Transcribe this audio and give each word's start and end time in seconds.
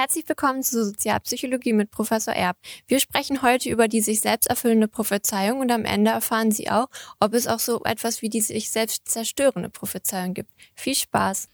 Herzlich 0.00 0.26
willkommen 0.30 0.62
zu 0.62 0.82
Sozialpsychologie 0.82 1.74
mit 1.74 1.90
Professor 1.90 2.32
Erb. 2.32 2.56
Wir 2.86 3.00
sprechen 3.00 3.42
heute 3.42 3.68
über 3.68 3.86
die 3.86 4.00
sich 4.00 4.22
selbst 4.22 4.46
erfüllende 4.46 4.88
Prophezeiung 4.88 5.60
und 5.60 5.70
am 5.70 5.84
Ende 5.84 6.10
erfahren 6.10 6.52
Sie 6.52 6.70
auch, 6.70 6.86
ob 7.18 7.34
es 7.34 7.46
auch 7.46 7.58
so 7.58 7.82
etwas 7.84 8.22
wie 8.22 8.30
die 8.30 8.40
sich 8.40 8.70
selbst 8.70 9.06
zerstörende 9.06 9.68
Prophezeiung 9.68 10.32
gibt. 10.32 10.48
Viel 10.74 10.94
Spaß! 10.94 11.48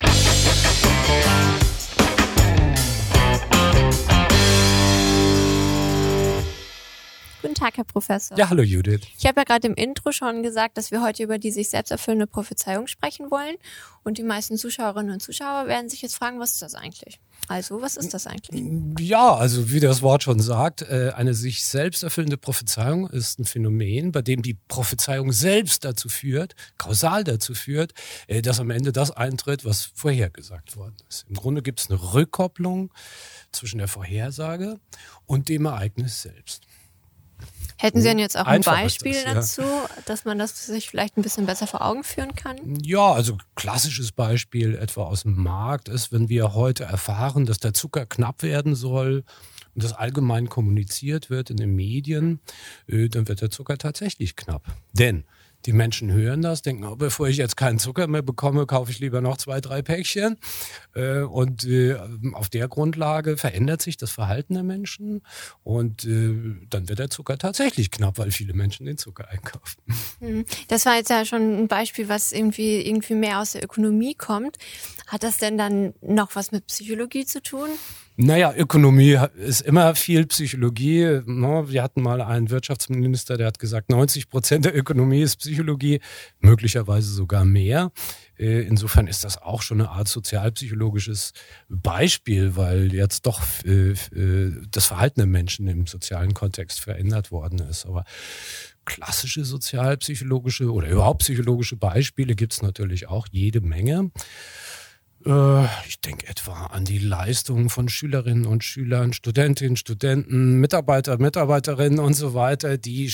Guten 7.42 7.54
Tag, 7.54 7.76
Herr 7.78 7.84
Professor. 7.84 8.38
Ja, 8.38 8.48
hallo 8.48 8.62
Judith. 8.62 9.00
Ich 9.18 9.26
habe 9.26 9.40
ja 9.40 9.44
gerade 9.44 9.66
im 9.66 9.74
Intro 9.74 10.12
schon 10.12 10.44
gesagt, 10.44 10.78
dass 10.78 10.92
wir 10.92 11.02
heute 11.02 11.24
über 11.24 11.38
die 11.38 11.50
sich 11.50 11.68
selbst 11.68 11.90
erfüllende 11.90 12.28
Prophezeiung 12.28 12.86
sprechen 12.86 13.28
wollen. 13.30 13.56
Und 14.04 14.18
die 14.18 14.22
meisten 14.22 14.56
Zuschauerinnen 14.56 15.12
und 15.12 15.20
Zuschauer 15.20 15.66
werden 15.66 15.88
sich 15.88 16.02
jetzt 16.02 16.14
fragen, 16.14 16.38
was 16.38 16.52
ist 16.52 16.62
das 16.62 16.76
eigentlich? 16.76 17.18
Also, 17.48 17.80
was 17.80 17.96
ist 17.96 18.12
das 18.12 18.26
eigentlich? 18.26 18.62
Ja, 18.98 19.34
also 19.34 19.70
wie 19.70 19.80
das 19.80 20.02
Wort 20.02 20.22
schon 20.22 20.40
sagt, 20.40 20.82
äh, 20.82 21.12
eine 21.14 21.34
sich 21.34 21.64
selbst 21.64 22.02
erfüllende 22.02 22.36
Prophezeiung 22.36 23.08
ist 23.08 23.38
ein 23.38 23.44
Phänomen, 23.44 24.12
bei 24.12 24.22
dem 24.22 24.42
die 24.42 24.54
Prophezeiung 24.68 25.32
selbst 25.32 25.84
dazu 25.84 26.08
führt, 26.08 26.54
kausal 26.78 27.24
dazu 27.24 27.54
führt, 27.54 27.94
äh, 28.26 28.42
dass 28.42 28.60
am 28.60 28.70
Ende 28.70 28.92
das 28.92 29.10
eintritt, 29.10 29.64
was 29.64 29.90
vorhergesagt 29.94 30.76
worden 30.76 30.96
ist. 31.08 31.26
Im 31.28 31.36
Grunde 31.36 31.62
gibt 31.62 31.80
es 31.80 31.90
eine 31.90 32.14
Rückkopplung 32.14 32.92
zwischen 33.52 33.78
der 33.78 33.88
Vorhersage 33.88 34.80
und 35.26 35.48
dem 35.48 35.66
Ereignis 35.66 36.22
selbst. 36.22 36.65
Hätten 37.86 38.02
Sie 38.02 38.08
denn 38.08 38.18
jetzt 38.18 38.36
auch 38.36 38.46
ein 38.46 38.62
Beispiel 38.62 39.12
das, 39.12 39.24
ja. 39.24 39.34
dazu, 39.34 39.62
dass 40.06 40.24
man 40.24 40.40
das 40.40 40.66
sich 40.66 40.90
vielleicht 40.90 41.16
ein 41.16 41.22
bisschen 41.22 41.46
besser 41.46 41.68
vor 41.68 41.82
Augen 41.82 42.02
führen 42.02 42.34
kann? 42.34 42.56
Ja, 42.82 43.12
also 43.12 43.38
klassisches 43.54 44.10
Beispiel 44.10 44.74
etwa 44.74 45.04
aus 45.04 45.22
dem 45.22 45.40
Markt 45.40 45.88
ist, 45.88 46.10
wenn 46.10 46.28
wir 46.28 46.54
heute 46.54 46.82
erfahren, 46.82 47.46
dass 47.46 47.58
der 47.58 47.74
Zucker 47.74 48.04
knapp 48.04 48.42
werden 48.42 48.74
soll 48.74 49.22
und 49.76 49.84
das 49.84 49.92
allgemein 49.92 50.48
kommuniziert 50.48 51.30
wird 51.30 51.50
in 51.50 51.58
den 51.58 51.76
Medien, 51.76 52.40
äh, 52.88 53.08
dann 53.08 53.28
wird 53.28 53.40
der 53.40 53.50
Zucker 53.50 53.78
tatsächlich 53.78 54.34
knapp. 54.34 54.64
Denn 54.92 55.24
die 55.66 55.72
Menschen 55.72 56.12
hören 56.12 56.42
das, 56.42 56.62
denken, 56.62 56.84
oh, 56.84 56.96
bevor 56.96 57.28
ich 57.28 57.36
jetzt 57.36 57.56
keinen 57.56 57.78
Zucker 57.78 58.06
mehr 58.06 58.22
bekomme, 58.22 58.66
kaufe 58.66 58.90
ich 58.90 59.00
lieber 59.00 59.20
noch 59.20 59.36
zwei, 59.36 59.60
drei 59.60 59.82
Päckchen. 59.82 60.38
Äh, 60.94 61.20
und 61.20 61.64
äh, 61.64 61.96
auf 62.32 62.48
der 62.48 62.68
Grundlage 62.68 63.36
verändert 63.36 63.82
sich 63.82 63.96
das 63.96 64.10
Verhalten 64.10 64.54
der 64.54 64.62
Menschen 64.62 65.22
und 65.64 66.04
äh, 66.04 66.34
dann 66.70 66.88
wird 66.88 66.98
der 66.98 67.10
Zucker 67.10 67.36
tatsächlich 67.36 67.90
knapp, 67.90 68.18
weil 68.18 68.30
viele 68.30 68.54
Menschen 68.54 68.86
den 68.86 68.96
Zucker 68.96 69.28
einkaufen. 69.28 69.82
Hm. 70.20 70.44
Das 70.68 70.86
war 70.86 70.96
jetzt 70.96 71.10
ja 71.10 71.24
schon 71.24 71.64
ein 71.64 71.68
Beispiel, 71.68 72.08
was 72.08 72.32
irgendwie, 72.32 72.80
irgendwie 72.86 73.14
mehr 73.14 73.40
aus 73.40 73.52
der 73.52 73.64
Ökonomie 73.64 74.14
kommt. 74.14 74.56
Hat 75.06 75.22
das 75.22 75.38
denn 75.38 75.58
dann 75.58 75.94
noch 76.00 76.36
was 76.36 76.52
mit 76.52 76.66
Psychologie 76.68 77.26
zu 77.26 77.42
tun? 77.42 77.68
Naja, 78.18 78.54
Ökonomie 78.56 79.18
ist 79.36 79.60
immer 79.60 79.94
viel 79.94 80.26
Psychologie. 80.26 81.20
Ne? 81.26 81.64
Wir 81.68 81.82
hatten 81.82 82.00
mal 82.00 82.22
einen 82.22 82.48
Wirtschaftsminister, 82.48 83.36
der 83.36 83.46
hat 83.46 83.58
gesagt, 83.58 83.90
90 83.90 84.30
Prozent 84.30 84.64
der 84.64 84.74
Ökonomie 84.74 85.20
ist 85.20 85.36
Psychologie, 85.36 86.00
möglicherweise 86.40 87.12
sogar 87.12 87.44
mehr. 87.44 87.92
Äh, 88.38 88.62
insofern 88.62 89.06
ist 89.06 89.22
das 89.24 89.36
auch 89.42 89.60
schon 89.60 89.82
eine 89.82 89.90
Art 89.90 90.08
sozialpsychologisches 90.08 91.32
Beispiel, 91.68 92.56
weil 92.56 92.94
jetzt 92.94 93.26
doch 93.26 93.42
äh, 93.66 93.90
äh, 93.90 94.52
das 94.70 94.86
Verhalten 94.86 95.20
der 95.20 95.26
Menschen 95.26 95.68
im 95.68 95.86
sozialen 95.86 96.32
Kontext 96.32 96.80
verändert 96.80 97.30
worden 97.30 97.58
ist. 97.58 97.84
Aber 97.84 98.04
klassische 98.86 99.44
sozialpsychologische 99.44 100.72
oder 100.72 100.88
überhaupt 100.88 101.20
psychologische 101.20 101.76
Beispiele 101.76 102.34
gibt 102.34 102.54
es 102.54 102.62
natürlich 102.62 103.08
auch 103.08 103.26
jede 103.30 103.60
Menge. 103.60 104.10
Äh, 105.26 105.64
ich 105.88 106.00
denke 106.00 106.28
etwa 106.28 106.66
an 106.66 106.84
die 106.84 106.98
Leistungen 106.98 107.68
von 107.68 107.88
Schülerinnen 107.88 108.46
und 108.46 108.62
Schülern, 108.62 109.12
Studentinnen, 109.12 109.76
Studenten, 109.76 110.60
Mitarbeiter, 110.60 111.18
Mitarbeiterinnen 111.18 111.98
und 111.98 112.14
so 112.14 112.34
weiter, 112.34 112.78
die 112.78 113.12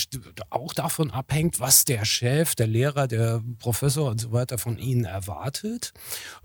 auch 0.51 0.73
davon 0.73 1.09
abhängt, 1.09 1.59
was 1.59 1.85
der 1.85 2.05
Chef, 2.05 2.53
der 2.53 2.67
Lehrer, 2.67 3.07
der 3.07 3.41
Professor 3.57 4.11
und 4.11 4.21
so 4.21 4.31
weiter 4.31 4.59
von 4.59 4.77
ihnen 4.77 5.05
erwartet. 5.05 5.93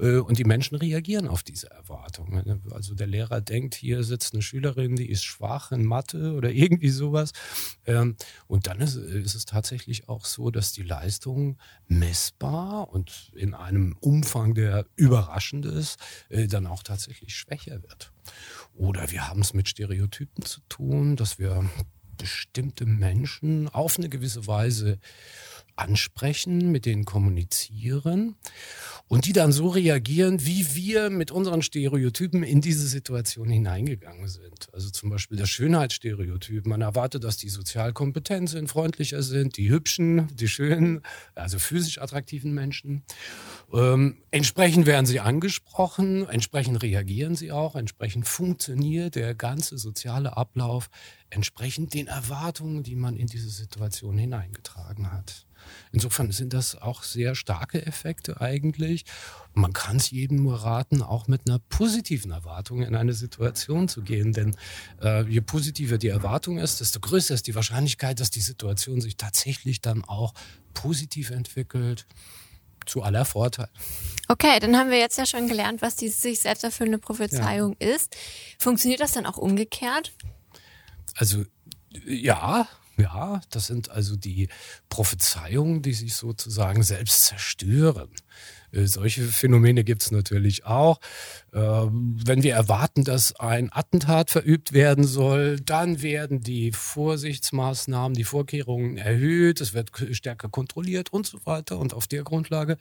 Äh, 0.00 0.16
und 0.16 0.38
die 0.38 0.44
Menschen 0.44 0.76
reagieren 0.76 1.28
auf 1.28 1.42
diese 1.42 1.70
Erwartungen. 1.70 2.62
Also 2.72 2.94
der 2.94 3.06
Lehrer 3.06 3.42
denkt, 3.42 3.74
hier 3.74 4.02
sitzt 4.04 4.32
eine 4.32 4.42
Schülerin, 4.42 4.96
die 4.96 5.10
ist 5.10 5.24
schwach 5.24 5.70
in 5.72 5.84
Mathe 5.84 6.32
oder 6.32 6.50
irgendwie 6.50 6.88
sowas. 6.88 7.32
Ähm, 7.84 8.16
und 8.46 8.66
dann 8.66 8.80
ist, 8.80 8.96
es 8.96 9.44
tatsächlich 9.44 10.08
auch 10.08 10.24
so, 10.24 10.50
dass 10.50 10.72
die 10.72 10.82
Leistung 10.82 11.58
messbar 11.86 12.88
und 12.90 13.30
in 13.34 13.54
einem 13.54 13.96
Umfang, 14.00 14.54
der 14.54 14.86
überraschend 14.96 15.57
Ist, 15.64 15.98
äh, 16.28 16.46
dann 16.46 16.66
auch 16.66 16.82
tatsächlich 16.82 17.34
schwächer 17.36 17.82
wird. 17.82 18.12
Oder 18.74 19.10
wir 19.10 19.28
haben 19.28 19.40
es 19.40 19.54
mit 19.54 19.68
Stereotypen 19.68 20.44
zu 20.44 20.60
tun, 20.68 21.16
dass 21.16 21.38
wir 21.38 21.68
bestimmte 22.16 22.84
Menschen 22.84 23.68
auf 23.68 23.98
eine 23.98 24.08
gewisse 24.08 24.46
Weise 24.46 24.98
ansprechen, 25.78 26.70
mit 26.70 26.86
denen 26.86 27.04
kommunizieren 27.04 28.36
und 29.06 29.26
die 29.26 29.32
dann 29.32 29.52
so 29.52 29.68
reagieren, 29.68 30.44
wie 30.44 30.74
wir 30.74 31.08
mit 31.08 31.30
unseren 31.30 31.62
Stereotypen 31.62 32.42
in 32.42 32.60
diese 32.60 32.86
Situation 32.86 33.48
hineingegangen 33.48 34.28
sind. 34.28 34.68
Also 34.72 34.90
zum 34.90 35.10
Beispiel 35.10 35.38
das 35.38 35.48
Schönheitsstereotyp. 35.48 36.66
Man 36.66 36.82
erwartet, 36.82 37.24
dass 37.24 37.36
die 37.36 37.48
sozial 37.48 37.92
kompetent 37.92 38.50
sind, 38.50 38.68
freundlicher 38.68 39.22
sind, 39.22 39.56
die 39.56 39.70
hübschen, 39.70 40.28
die 40.34 40.48
schönen, 40.48 41.00
also 41.34 41.58
physisch 41.58 42.00
attraktiven 42.00 42.52
Menschen. 42.52 43.02
Ähm, 43.72 44.18
entsprechend 44.30 44.86
werden 44.86 45.06
sie 45.06 45.20
angesprochen, 45.20 46.28
entsprechend 46.28 46.82
reagieren 46.82 47.34
sie 47.34 47.52
auch, 47.52 47.76
entsprechend 47.76 48.26
funktioniert 48.26 49.14
der 49.14 49.34
ganze 49.34 49.78
soziale 49.78 50.36
Ablauf 50.36 50.90
entsprechend 51.30 51.94
den 51.94 52.06
Erwartungen, 52.06 52.82
die 52.82 52.96
man 52.96 53.16
in 53.16 53.26
diese 53.26 53.50
Situation 53.50 54.16
hineingetragen 54.18 55.12
hat. 55.12 55.47
Insofern 55.92 56.30
sind 56.32 56.52
das 56.52 56.74
auch 56.76 57.02
sehr 57.02 57.34
starke 57.34 57.84
Effekte 57.84 58.40
eigentlich. 58.40 59.04
Man 59.54 59.72
kann 59.72 59.96
es 59.96 60.10
jedem 60.10 60.42
nur 60.42 60.56
raten, 60.56 61.02
auch 61.02 61.28
mit 61.28 61.42
einer 61.46 61.58
positiven 61.58 62.30
Erwartung 62.30 62.82
in 62.82 62.94
eine 62.94 63.14
Situation 63.14 63.88
zu 63.88 64.02
gehen. 64.02 64.32
Denn 64.32 64.56
äh, 65.02 65.24
je 65.24 65.40
positiver 65.40 65.98
die 65.98 66.08
Erwartung 66.08 66.58
ist, 66.58 66.80
desto 66.80 67.00
größer 67.00 67.34
ist 67.34 67.46
die 67.46 67.54
Wahrscheinlichkeit, 67.54 68.20
dass 68.20 68.30
die 68.30 68.40
Situation 68.40 69.00
sich 69.00 69.16
tatsächlich 69.16 69.80
dann 69.80 70.04
auch 70.04 70.34
positiv 70.74 71.30
entwickelt. 71.30 72.06
Zu 72.86 73.02
aller 73.02 73.26
Vorteil. 73.26 73.68
Okay, 74.28 74.60
dann 74.60 74.74
haben 74.74 74.88
wir 74.88 74.98
jetzt 74.98 75.18
ja 75.18 75.26
schon 75.26 75.46
gelernt, 75.46 75.82
was 75.82 75.96
die 75.96 76.08
sich 76.08 76.40
selbst 76.40 76.64
erfüllende 76.64 76.96
Prophezeiung 76.96 77.76
ja. 77.78 77.88
ist. 77.88 78.16
Funktioniert 78.58 79.00
das 79.00 79.12
dann 79.12 79.26
auch 79.26 79.36
umgekehrt? 79.36 80.14
Also 81.14 81.44
ja, 81.90 82.66
ja, 82.98 83.40
das 83.50 83.66
sind 83.66 83.90
also 83.90 84.16
die 84.16 84.48
Prophezeiungen, 84.88 85.82
die 85.82 85.94
sich 85.94 86.14
sozusagen 86.14 86.82
selbst 86.82 87.26
zerstören. 87.26 88.10
Äh, 88.72 88.86
solche 88.86 89.24
Phänomene 89.24 89.84
gibt 89.84 90.02
es 90.02 90.10
natürlich 90.10 90.64
auch. 90.64 91.00
Ähm, 91.52 92.18
wenn 92.24 92.42
wir 92.42 92.54
erwarten, 92.54 93.04
dass 93.04 93.38
ein 93.38 93.70
Attentat 93.72 94.30
verübt 94.30 94.72
werden 94.72 95.04
soll, 95.04 95.60
dann 95.60 96.02
werden 96.02 96.40
die 96.40 96.72
Vorsichtsmaßnahmen, 96.72 98.14
die 98.14 98.24
Vorkehrungen 98.24 98.96
erhöht, 98.96 99.60
es 99.60 99.74
wird 99.74 99.90
stärker 100.12 100.48
kontrolliert 100.48 101.12
und 101.12 101.26
so 101.26 101.38
weiter. 101.44 101.78
Und 101.78 101.94
auf 101.94 102.06
der 102.06 102.24
Grundlage 102.24 102.76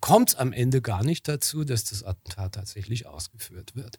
kommt 0.00 0.30
es 0.30 0.34
am 0.34 0.52
Ende 0.52 0.82
gar 0.82 1.04
nicht 1.04 1.28
dazu, 1.28 1.64
dass 1.64 1.84
das 1.84 2.02
Attentat 2.02 2.54
tatsächlich 2.54 3.06
ausgeführt 3.06 3.74
wird 3.74 3.96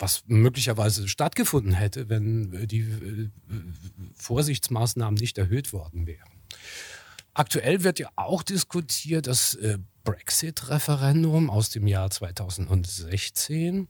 was 0.00 0.24
möglicherweise 0.26 1.08
stattgefunden 1.08 1.72
hätte, 1.72 2.08
wenn 2.08 2.52
äh, 2.52 2.66
die 2.66 2.80
äh, 2.80 3.28
Vorsichtsmaßnahmen 4.14 5.18
nicht 5.18 5.38
erhöht 5.38 5.72
worden 5.72 6.06
wären. 6.06 6.28
Aktuell 7.34 7.84
wird 7.84 7.98
ja 7.98 8.08
auch 8.16 8.42
diskutiert 8.42 9.26
das 9.26 9.54
äh, 9.54 9.78
Brexit-Referendum 10.04 11.50
aus 11.50 11.70
dem 11.70 11.86
Jahr 11.86 12.10
2016, 12.10 13.88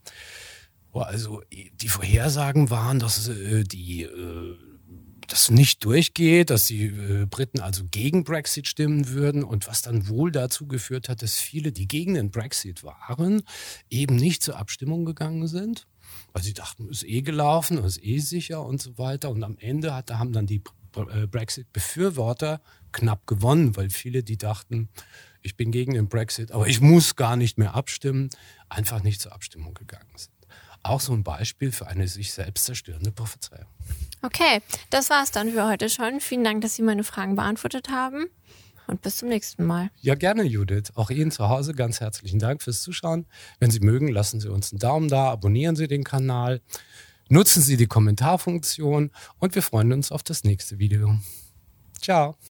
wo 0.92 1.00
also 1.00 1.42
die 1.50 1.88
Vorhersagen 1.88 2.68
waren, 2.68 2.98
dass 2.98 3.30
die 3.32 4.08
das 5.28 5.48
nicht 5.50 5.84
durchgeht, 5.84 6.50
dass 6.50 6.66
die 6.66 6.88
Briten 7.30 7.60
also 7.60 7.84
gegen 7.88 8.24
Brexit 8.24 8.66
stimmen 8.66 9.10
würden 9.10 9.44
und 9.44 9.68
was 9.68 9.82
dann 9.82 10.08
wohl 10.08 10.32
dazu 10.32 10.66
geführt 10.66 11.08
hat, 11.08 11.22
dass 11.22 11.38
viele, 11.38 11.70
die 11.70 11.86
gegen 11.86 12.14
den 12.14 12.32
Brexit 12.32 12.82
waren, 12.82 13.42
eben 13.88 14.16
nicht 14.16 14.42
zur 14.42 14.56
Abstimmung 14.56 15.04
gegangen 15.04 15.46
sind 15.46 15.86
weil 16.32 16.42
sie 16.42 16.54
dachten, 16.54 16.88
ist 16.88 17.04
eh 17.04 17.22
gelaufen, 17.22 17.82
ist 17.84 18.02
eh 18.02 18.18
sicher 18.18 18.64
und 18.64 18.80
so 18.80 18.98
weiter. 18.98 19.30
Und 19.30 19.42
am 19.44 19.56
Ende 19.58 19.94
hat, 19.94 20.10
haben 20.10 20.32
dann 20.32 20.46
die 20.46 20.62
äh, 20.96 21.26
Brexit-Befürworter 21.26 22.60
knapp 22.92 23.26
gewonnen, 23.26 23.76
weil 23.76 23.90
viele, 23.90 24.22
die 24.22 24.36
dachten, 24.36 24.88
ich 25.42 25.56
bin 25.56 25.70
gegen 25.70 25.94
den 25.94 26.08
Brexit, 26.08 26.52
aber 26.52 26.66
ich 26.66 26.80
muss 26.80 27.16
gar 27.16 27.36
nicht 27.36 27.58
mehr 27.58 27.74
abstimmen, 27.74 28.30
einfach 28.68 29.02
nicht 29.02 29.20
zur 29.20 29.32
Abstimmung 29.32 29.74
gegangen 29.74 30.10
sind. 30.16 30.32
Auch 30.82 31.00
so 31.00 31.12
ein 31.12 31.22
Beispiel 31.22 31.72
für 31.72 31.86
eine 31.86 32.08
sich 32.08 32.32
selbst 32.32 32.64
zerstörende 32.64 33.12
Prophezeiung. 33.12 33.66
Okay, 34.22 34.60
das 34.90 35.10
war's 35.10 35.30
dann 35.30 35.52
für 35.52 35.66
heute 35.66 35.88
schon. 35.88 36.20
Vielen 36.20 36.44
Dank, 36.44 36.62
dass 36.62 36.74
Sie 36.74 36.82
meine 36.82 37.04
Fragen 37.04 37.36
beantwortet 37.36 37.90
haben. 37.90 38.26
Und 38.90 39.02
bis 39.02 39.18
zum 39.18 39.28
nächsten 39.28 39.64
Mal. 39.64 39.90
Ja, 40.00 40.14
gerne, 40.14 40.42
Judith. 40.42 40.92
Auch 40.94 41.10
Ihnen 41.10 41.30
zu 41.30 41.48
Hause 41.48 41.74
ganz 41.74 42.00
herzlichen 42.00 42.38
Dank 42.38 42.62
fürs 42.62 42.82
Zuschauen. 42.82 43.26
Wenn 43.58 43.70
Sie 43.70 43.80
mögen, 43.80 44.08
lassen 44.08 44.40
Sie 44.40 44.50
uns 44.50 44.72
einen 44.72 44.80
Daumen 44.80 45.08
da, 45.08 45.30
abonnieren 45.30 45.76
Sie 45.76 45.88
den 45.88 46.04
Kanal, 46.04 46.60
nutzen 47.28 47.62
Sie 47.62 47.76
die 47.76 47.86
Kommentarfunktion 47.86 49.10
und 49.38 49.54
wir 49.54 49.62
freuen 49.62 49.92
uns 49.92 50.12
auf 50.12 50.22
das 50.22 50.44
nächste 50.44 50.78
Video. 50.78 51.18
Ciao. 52.00 52.40